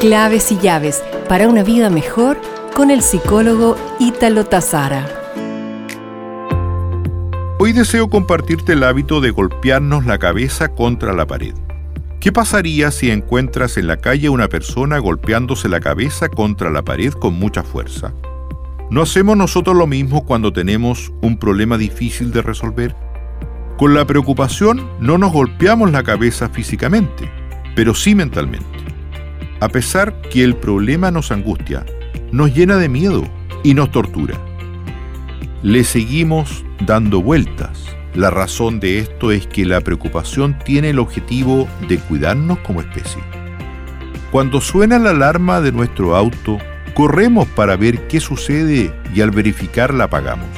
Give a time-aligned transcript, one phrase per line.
[0.00, 2.40] Claves y llaves para una vida mejor
[2.74, 5.06] con el psicólogo Ítalo Tazara.
[7.58, 11.52] Hoy deseo compartirte el hábito de golpearnos la cabeza contra la pared.
[12.18, 17.12] ¿Qué pasaría si encuentras en la calle una persona golpeándose la cabeza contra la pared
[17.12, 18.14] con mucha fuerza?
[18.88, 22.96] ¿No hacemos nosotros lo mismo cuando tenemos un problema difícil de resolver?
[23.76, 27.30] Con la preocupación no nos golpeamos la cabeza físicamente,
[27.76, 28.79] pero sí mentalmente.
[29.60, 31.84] A pesar que el problema nos angustia,
[32.32, 33.24] nos llena de miedo
[33.62, 34.40] y nos tortura.
[35.62, 37.84] Le seguimos dando vueltas.
[38.14, 43.22] La razón de esto es que la preocupación tiene el objetivo de cuidarnos como especie.
[44.32, 46.56] Cuando suena la alarma de nuestro auto,
[46.94, 50.48] corremos para ver qué sucede y al verificar la apagamos.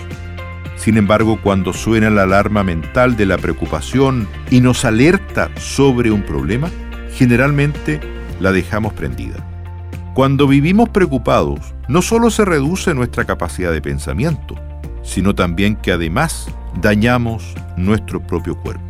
[0.77, 6.23] Sin embargo, cuando suena la alarma mental de la preocupación y nos alerta sobre un
[6.23, 6.71] problema,
[7.17, 8.01] generalmente
[8.43, 9.37] la dejamos prendida.
[10.15, 14.57] Cuando vivimos preocupados, no solo se reduce nuestra capacidad de pensamiento,
[15.03, 16.49] sino también que además
[16.81, 18.83] dañamos nuestro propio cuerpo.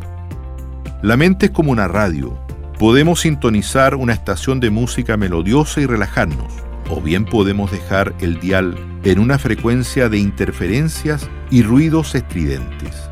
[1.01, 2.37] La mente es como una radio.
[2.79, 6.51] Podemos sintonizar una estación de música melodiosa y relajarnos,
[6.89, 13.09] o bien podemos dejar el dial en una frecuencia de interferencias y ruidos estridentes.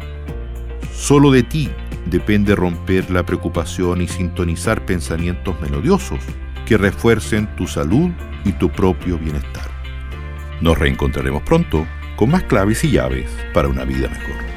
[0.93, 1.69] Solo de ti
[2.11, 6.19] depende romper la preocupación y sintonizar pensamientos melodiosos
[6.65, 8.11] que refuercen tu salud
[8.43, 9.71] y tu propio bienestar.
[10.59, 14.50] Nos reencontraremos pronto con más claves y llaves para una vida mejor.